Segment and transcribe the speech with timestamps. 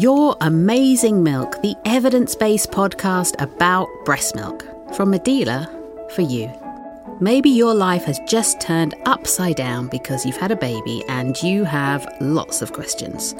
[0.00, 4.64] Your Amazing Milk, the evidence based podcast about breast milk.
[4.96, 5.68] From Medela
[6.12, 6.50] for you.
[7.20, 11.64] Maybe your life has just turned upside down because you've had a baby and you
[11.64, 13.34] have lots of questions.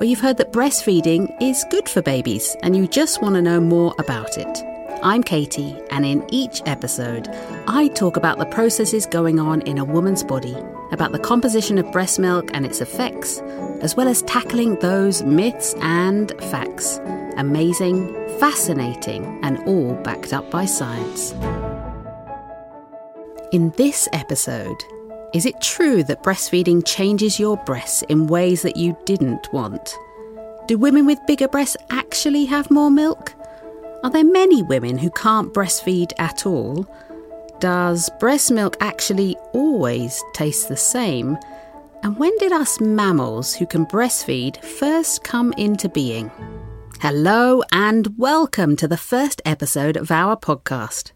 [0.00, 3.60] Or you've heard that breastfeeding is good for babies and you just want to know
[3.60, 4.77] more about it.
[5.00, 7.28] I'm Katie, and in each episode,
[7.68, 10.56] I talk about the processes going on in a woman's body,
[10.90, 13.38] about the composition of breast milk and its effects,
[13.80, 16.98] as well as tackling those myths and facts.
[17.36, 21.30] Amazing, fascinating, and all backed up by science.
[23.52, 24.82] In this episode,
[25.32, 29.96] is it true that breastfeeding changes your breasts in ways that you didn't want?
[30.66, 33.32] Do women with bigger breasts actually have more milk?
[34.04, 36.86] Are there many women who can't breastfeed at all?
[37.58, 41.36] Does breast milk actually always taste the same?
[42.04, 46.30] And when did us mammals who can breastfeed first come into being?
[47.00, 51.10] Hello and welcome to the first episode of our podcast.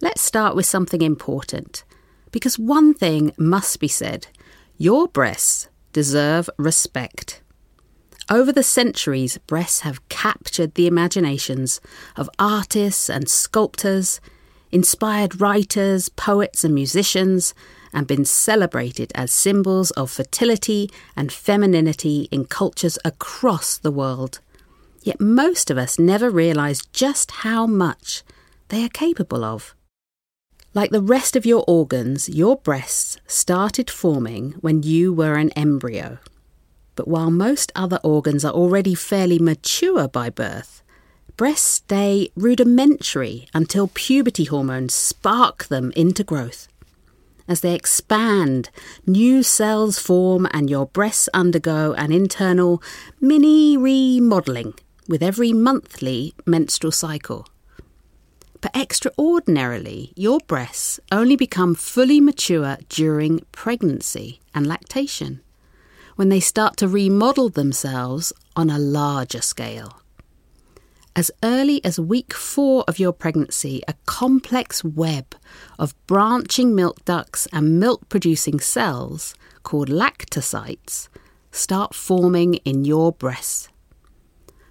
[0.00, 1.84] Let's start with something important.
[2.30, 4.28] Because one thing must be said
[4.78, 7.41] your breasts deserve respect.
[8.30, 11.80] Over the centuries, breasts have captured the imaginations
[12.16, 14.20] of artists and sculptors,
[14.70, 17.52] inspired writers, poets, and musicians,
[17.92, 24.40] and been celebrated as symbols of fertility and femininity in cultures across the world.
[25.02, 28.22] Yet most of us never realise just how much
[28.68, 29.74] they are capable of.
[30.74, 36.18] Like the rest of your organs, your breasts started forming when you were an embryo.
[36.94, 40.82] But while most other organs are already fairly mature by birth,
[41.36, 46.68] breasts stay rudimentary until puberty hormones spark them into growth.
[47.48, 48.70] As they expand,
[49.06, 52.82] new cells form and your breasts undergo an internal
[53.20, 54.74] mini remodelling
[55.08, 57.46] with every monthly menstrual cycle.
[58.60, 65.40] But extraordinarily, your breasts only become fully mature during pregnancy and lactation
[66.16, 70.02] when they start to remodel themselves on a larger scale.
[71.14, 75.34] As early as week four of your pregnancy, a complex web
[75.78, 81.08] of branching milk ducts and milk producing cells, called lactocytes,
[81.50, 83.68] start forming in your breasts.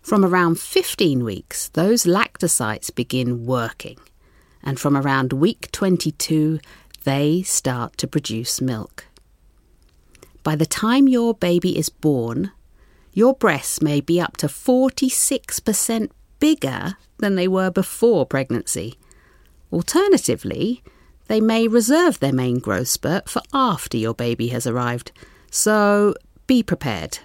[0.02, 4.00] From around 15 weeks, those lactocytes begin working,
[4.64, 6.60] and from around week 22,
[7.04, 9.06] they start to produce milk.
[10.44, 12.52] By the time your baby is born,
[13.14, 16.10] your breasts may be up to 46%
[16.40, 18.98] bigger than they were before pregnancy.
[19.72, 20.84] Alternatively,
[21.28, 25.12] they may reserve their main growth spurt for after your baby has arrived.
[25.52, 26.16] So
[26.48, 27.20] be prepared.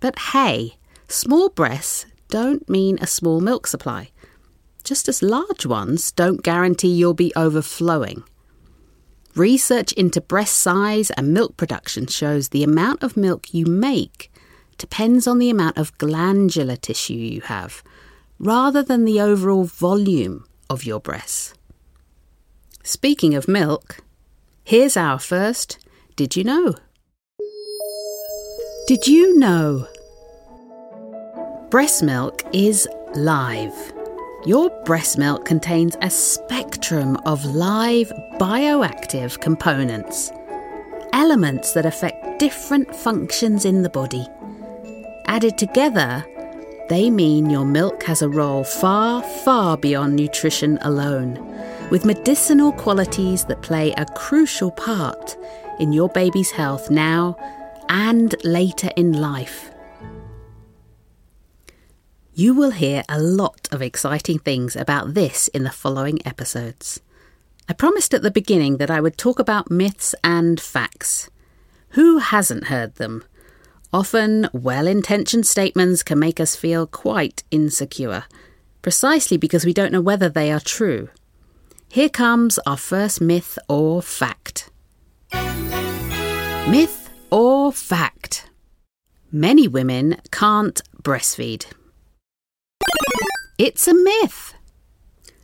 [0.00, 0.76] But hey,
[1.08, 4.10] small breasts don't mean a small milk supply.
[4.84, 8.24] Just as large ones don't guarantee you'll be overflowing.
[9.34, 14.30] Research into breast size and milk production shows the amount of milk you make
[14.76, 17.82] depends on the amount of glandular tissue you have,
[18.38, 21.54] rather than the overall volume of your breasts.
[22.82, 23.98] Speaking of milk,
[24.64, 25.78] here's our first
[26.16, 26.74] Did You Know?
[28.86, 29.86] Did you know?
[31.70, 34.01] Breast milk is live.
[34.44, 40.32] Your breast milk contains a spectrum of live bioactive components,
[41.12, 44.26] elements that affect different functions in the body.
[45.26, 46.24] Added together,
[46.88, 51.38] they mean your milk has a role far, far beyond nutrition alone,
[51.92, 55.36] with medicinal qualities that play a crucial part
[55.78, 57.36] in your baby's health now
[57.88, 59.71] and later in life.
[62.34, 67.02] You will hear a lot of exciting things about this in the following episodes.
[67.68, 71.28] I promised at the beginning that I would talk about myths and facts.
[71.90, 73.22] Who hasn't heard them?
[73.92, 78.24] Often, well intentioned statements can make us feel quite insecure,
[78.80, 81.10] precisely because we don't know whether they are true.
[81.90, 84.70] Here comes our first myth or fact.
[86.66, 88.48] Myth or fact?
[89.30, 91.66] Many women can't breastfeed.
[93.64, 94.54] It's a myth.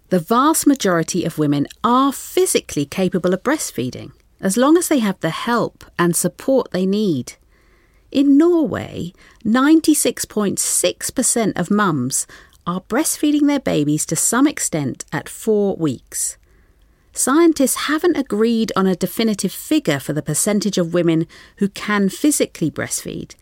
[0.08, 4.10] The vast majority of women are physically capable of breastfeeding
[4.40, 7.34] as long as they have the help and support they need.
[8.10, 9.12] In Norway,
[9.44, 12.26] 96.6% of mums
[12.66, 16.36] are breastfeeding their babies to some extent at four weeks.
[17.12, 21.28] Scientists haven't agreed on a definitive figure for the percentage of women
[21.58, 23.36] who can physically breastfeed,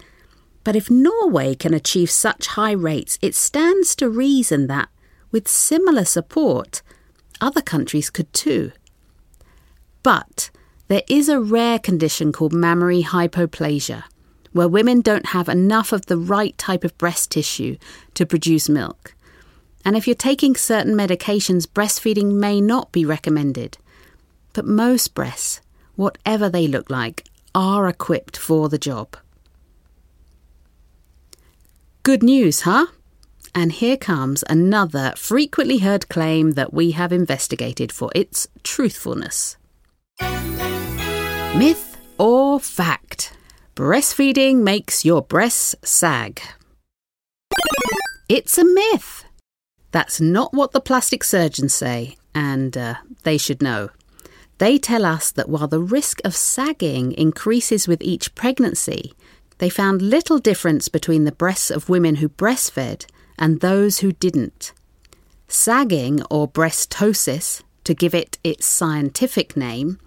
[0.67, 4.89] But if Norway can achieve such high rates, it stands to reason that,
[5.31, 6.83] with similar support,
[7.41, 8.73] other countries could too.
[10.03, 10.51] But
[10.89, 14.03] there is a rare condition called mammary hypoplasia,
[14.51, 17.77] where women don't have enough of the right type of breast tissue
[18.15, 19.15] to produce milk.
[19.85, 23.79] And if you're taking certain medications, breastfeeding may not be recommended.
[24.53, 25.61] But most breasts,
[25.95, 27.25] whatever they look like,
[27.55, 29.17] are equipped for the job.
[32.07, 32.87] Good news, huh?
[33.53, 39.57] And here comes another frequently heard claim that we have investigated for its truthfulness.
[40.21, 43.37] Myth or fact?
[43.75, 46.41] Breastfeeding makes your breasts sag.
[48.29, 49.25] It's a myth.
[49.91, 52.95] That's not what the plastic surgeons say, and uh,
[53.25, 53.91] they should know.
[54.59, 59.13] They tell us that while the risk of sagging increases with each pregnancy,
[59.59, 63.07] they found little difference between the breasts of women who breastfed
[63.39, 64.73] and those who didn't.
[65.49, 69.99] Sagging, or breast ptosis, to give it its scientific name,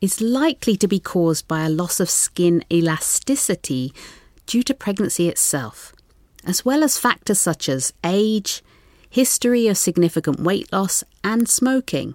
[0.00, 3.92] is likely to be caused by a loss of skin elasticity
[4.46, 5.94] due to pregnancy itself,
[6.44, 8.62] as well as factors such as age,
[9.08, 12.14] history of significant weight loss, and smoking.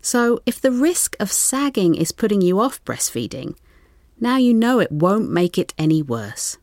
[0.00, 3.56] So, if the risk of sagging is putting you off breastfeeding,
[4.20, 6.58] now you know it won't make it any worse.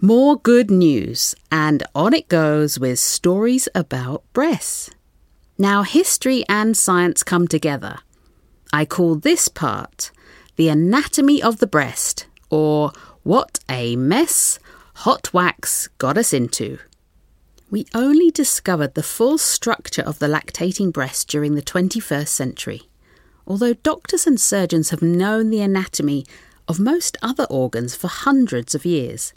[0.00, 4.90] More good news, and on it goes with stories about breasts.
[5.58, 7.98] Now, history and science come together.
[8.72, 10.10] I call this part
[10.56, 12.92] the anatomy of the breast, or
[13.22, 14.58] what a mess
[14.94, 16.78] hot wax got us into
[17.70, 22.89] we only discovered the full structure of the lactating breast during the 21st century.
[23.50, 26.24] Although doctors and surgeons have known the anatomy
[26.68, 29.32] of most other organs for hundreds of years,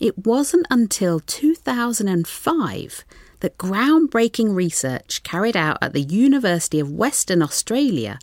[0.00, 3.04] it wasn't until 2005
[3.40, 8.18] that groundbreaking research carried out at the University of Western Australia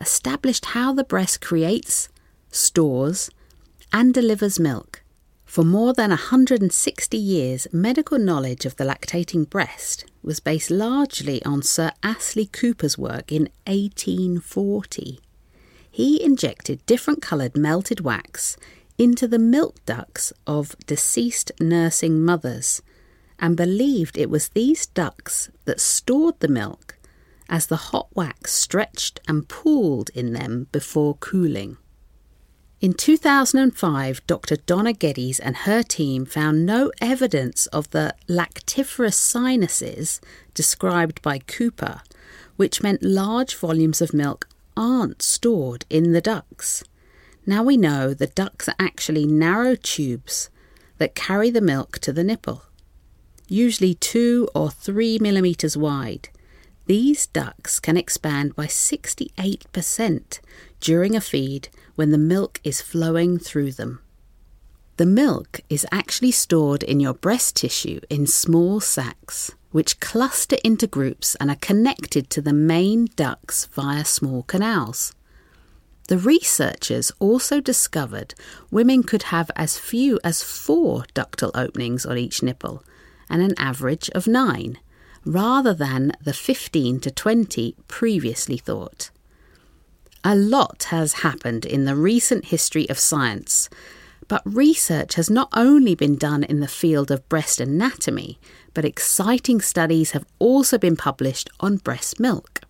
[0.00, 2.08] established how the breast creates,
[2.50, 3.30] stores,
[3.92, 5.01] and delivers milk.
[5.52, 11.60] For more than 160 years, medical knowledge of the lactating breast was based largely on
[11.60, 15.20] Sir Astley Cooper's work in 1840.
[15.90, 18.56] He injected different coloured melted wax
[18.96, 22.80] into the milk ducts of deceased nursing mothers
[23.38, 26.96] and believed it was these ducts that stored the milk
[27.50, 31.76] as the hot wax stretched and pooled in them before cooling.
[32.82, 34.56] In 2005, Dr.
[34.56, 40.20] Donna Geddes and her team found no evidence of the lactiferous sinuses
[40.52, 42.00] described by Cooper,
[42.56, 46.82] which meant large volumes of milk aren't stored in the ducts.
[47.46, 50.50] Now we know the ducts are actually narrow tubes
[50.98, 52.64] that carry the milk to the nipple,
[53.46, 56.30] usually two or three millimetres wide.
[56.86, 60.40] These ducts can expand by 68%
[60.80, 64.00] during a feed when the milk is flowing through them.
[64.98, 70.86] The milk is actually stored in your breast tissue in small sacs, which cluster into
[70.86, 75.14] groups and are connected to the main ducts via small canals.
[76.08, 78.34] The researchers also discovered
[78.70, 82.84] women could have as few as four ductal openings on each nipple
[83.30, 84.78] and an average of nine,
[85.24, 89.10] rather than the 15 to 20 previously thought.
[90.24, 93.68] A lot has happened in the recent history of science,
[94.28, 98.38] but research has not only been done in the field of breast anatomy,
[98.72, 102.60] but exciting studies have also been published on breast milk.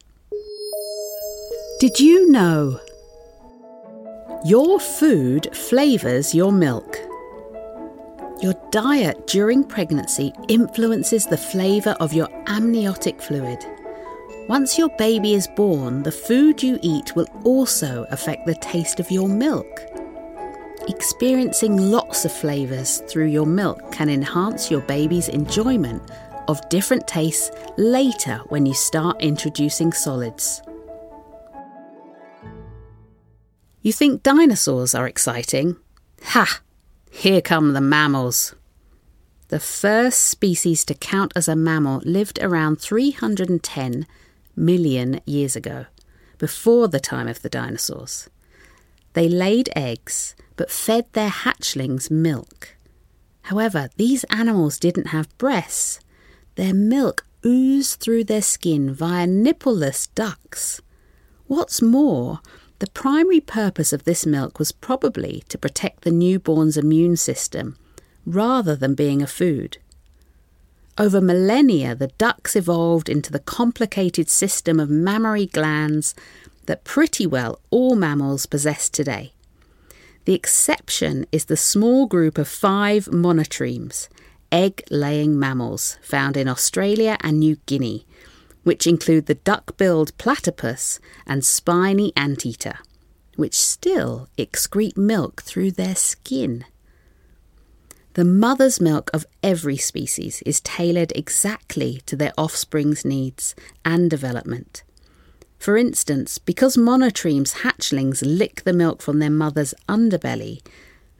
[1.79, 2.81] Did you know?
[4.47, 6.97] Your food flavours your milk.
[8.41, 13.63] Your diet during pregnancy influences the flavour of your amniotic fluid.
[14.49, 19.11] Once your baby is born, the food you eat will also affect the taste of
[19.11, 19.81] your milk.
[20.89, 26.03] Experiencing lots of flavours through your milk can enhance your baby's enjoyment
[26.49, 30.61] of different tastes later when you start introducing solids.
[33.81, 35.77] You think dinosaurs are exciting?
[36.25, 36.61] Ha!
[37.13, 38.57] Here come the mammals.
[39.49, 44.07] The first species to count as a mammal lived around 310
[44.57, 45.87] million years ago,
[46.39, 48.29] before the time of the dinosaurs.
[49.13, 52.77] They laid eggs but fed their hatchlings milk.
[53.43, 56.01] However, these animals didn't have breasts.
[56.55, 60.81] Their milk oozed through their skin via nippleless ducts.
[61.47, 62.41] What's more,
[62.83, 67.77] The primary purpose of this milk was probably to protect the newborn's immune system
[68.27, 69.79] rather than being a food.
[70.99, 76.15] Over millennia, the ducts evolved into the complicated system of mammary glands
[76.67, 79.33] that pretty well all mammals possess today.
[80.27, 84.09] The exception is the small group of five monotremes,
[84.53, 88.07] egg laying mammals, found in Australia and New Guinea,
[88.63, 92.79] which include the duck billed platypus and spiny anteater,
[93.37, 96.67] which still excrete milk through their skin.
[98.15, 103.55] The mother's milk of every species is tailored exactly to their offspring's needs
[103.87, 104.83] and development.
[105.59, 110.61] For instance, because monotremes hatchlings lick the milk from their mother's underbelly,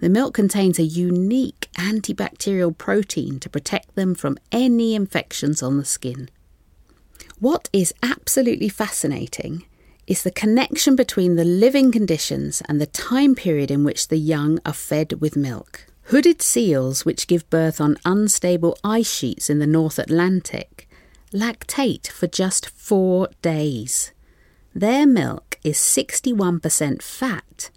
[0.01, 5.85] the milk contains a unique antibacterial protein to protect them from any infections on the
[5.87, 6.29] skin.
[7.39, 9.65] What is absolutely fascinating
[10.07, 14.59] is the connection between the living conditions and the time period in which the young
[14.67, 15.87] are fed with milk.
[16.05, 20.89] Hooded seals, which give birth on unstable ice sheets in the North Atlantic,
[21.33, 24.13] lactate for just four days.
[24.75, 27.71] Their milk is 61% fat,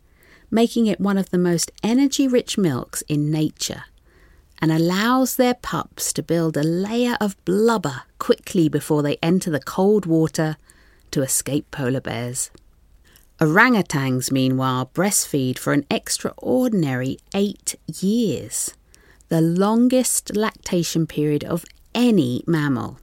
[0.50, 3.84] making it one of the most energy rich milks in nature
[4.62, 9.60] and allows their pups to build a layer of blubber quickly before they enter the
[9.60, 10.58] cold water
[11.12, 12.50] to escape polar bears.
[13.42, 18.74] Orangutans, meanwhile, breastfeed for an extraordinary eight years,
[19.27, 22.98] the longest lactation period of any mammal.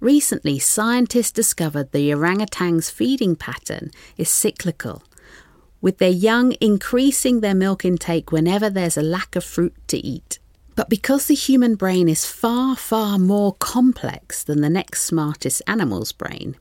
[0.00, 5.04] Recently, scientists discovered the orangutan's feeding pattern is cyclical,
[5.80, 10.40] with their young increasing their milk intake whenever there's a lack of fruit to eat.
[10.74, 16.10] But because the human brain is far, far more complex than the next smartest animal's
[16.10, 16.56] brain,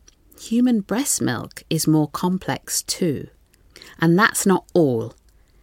[0.52, 3.28] human breast milk is more complex too.
[4.00, 5.14] And that's not all.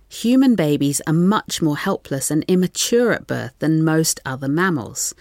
[0.09, 5.15] Human babies are much more helpless and immature at birth than most other mammals.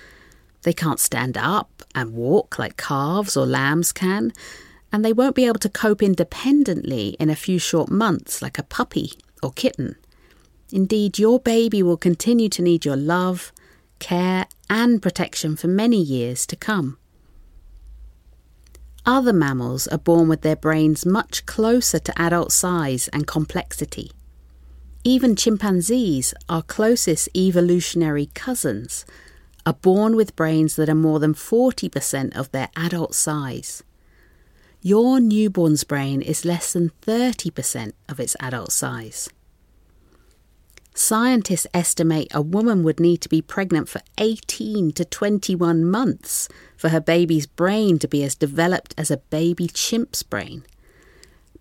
[0.64, 4.34] They can't stand up and walk like calves or lambs can,
[4.92, 8.64] and they won't be able to cope independently in a few short months like a
[8.64, 9.96] puppy or kitten.
[10.72, 13.52] Indeed, your baby will continue to need your love,
[14.00, 16.98] care, and protection for many years to come.
[19.06, 24.12] Other mammals are born with their brains much closer to adult size and complexity.
[25.04, 29.06] Even chimpanzees, our closest evolutionary cousins,
[29.66, 33.84] are born with brains that are more than 40% of their adult size.
[34.84, 39.30] Your newborn's brain is less than 30% of its adult size.
[40.94, 46.90] Scientists estimate a woman would need to be pregnant for 18 to 21 months for
[46.90, 50.64] her baby's brain to be as developed as a baby chimp's brain.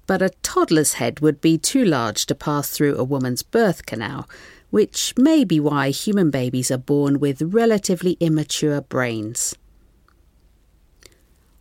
[0.07, 4.29] But a toddler's head would be too large to pass through a woman's birth canal,
[4.71, 9.55] which may be why human babies are born with relatively immature brains.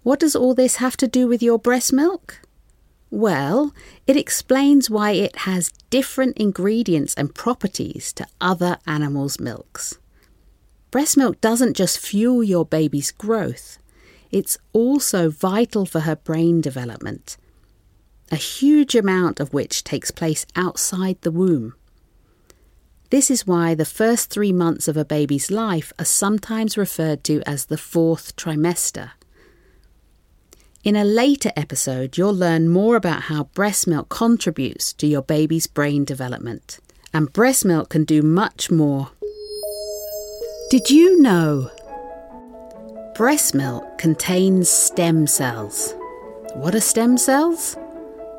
[0.01, 2.41] What does all this have to do with your breast milk?
[3.11, 3.73] Well,
[4.05, 9.97] it explains why it has different ingredients and properties to other animals' milks.
[10.91, 13.79] Breast milk doesn't just fuel your baby's growth,
[14.31, 17.37] it's also vital for her brain development,
[18.31, 21.73] a huge amount of which takes place outside the womb.
[23.09, 27.41] This is why the first three months of a baby's life are sometimes referred to
[27.47, 29.11] as the fourth trimester.
[30.81, 35.67] In a later episode, you'll learn more about how breast milk contributes to your baby's
[35.67, 36.79] brain development.
[37.13, 39.09] And breast milk can do much more.
[40.69, 41.69] Did you know?
[43.13, 45.93] Breast milk contains stem cells.
[46.53, 47.75] What are stem cells?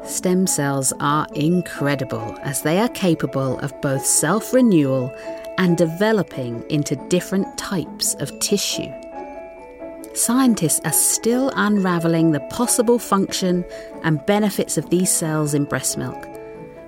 [0.06, 5.14] Stem cells are incredible as they are capable of both self renewal
[5.58, 8.90] and developing into different types of tissue
[10.14, 13.64] scientists are still unravelling the possible function
[14.02, 16.26] and benefits of these cells in breast milk,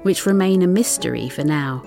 [0.02, 1.82] which remain a mystery for now.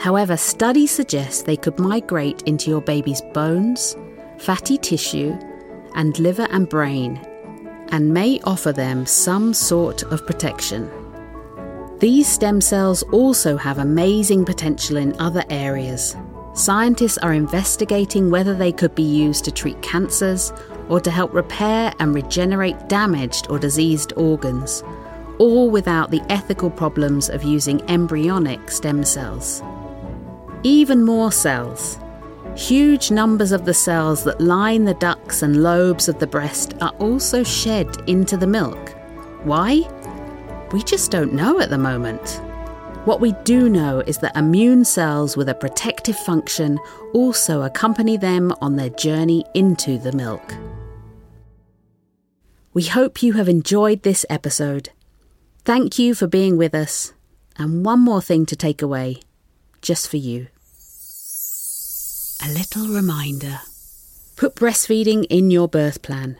[0.00, 3.96] However, studies suggest they could migrate into your baby's bones,
[4.38, 5.36] fatty tissue,
[5.94, 7.16] and liver and brain,
[7.88, 10.90] and may offer them some sort of protection.
[11.98, 16.14] These stem cells also have amazing potential in other areas,
[16.56, 20.54] Scientists are investigating whether they could be used to treat cancers
[20.88, 24.82] or to help repair and regenerate damaged or diseased organs,
[25.38, 29.62] all without the ethical problems of using embryonic stem cells.
[30.62, 31.98] Even more cells.
[32.56, 36.94] Huge numbers of the cells that line the ducts and lobes of the breast are
[37.00, 38.96] also shed into the milk.
[39.44, 39.82] Why?
[40.72, 42.40] We just don't know at the moment.
[43.06, 45.54] What we do know is that immune cells with a
[46.12, 46.78] function
[47.14, 50.54] also accompany them on their journey into the milk.
[52.74, 54.90] We hope you have enjoyed this episode.
[55.64, 57.14] Thank you for being with us.
[57.56, 59.22] And one more thing to take away,
[59.80, 60.48] just for you.
[62.44, 63.60] A little reminder
[64.36, 66.38] put breastfeeding in your birth plan.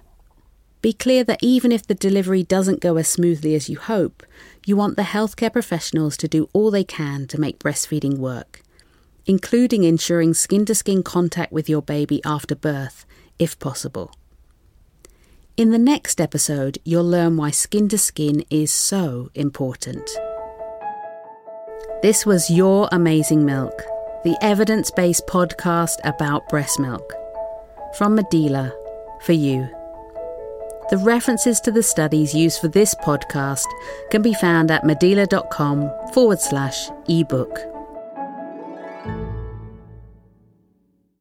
[0.83, 4.23] Be clear that even if the delivery doesn't go as smoothly as you hope,
[4.67, 8.61] you want the healthcare professionals to do all they can to make breastfeeding work,
[9.27, 13.05] including ensuring skin to skin contact with your baby after birth,
[13.39, 14.13] if possible.
[15.57, 20.09] In the next episode, you'll learn why skin to skin is so important.
[22.03, 23.83] This was Your Amazing Milk,
[24.23, 27.13] the evidence based podcast about breast milk.
[27.97, 28.71] From Medela,
[29.23, 29.67] for you.
[30.91, 33.65] The references to the studies used for this podcast
[34.11, 37.76] can be found at medela.com forward slash ebook.